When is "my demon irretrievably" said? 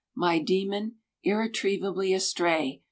0.15-2.11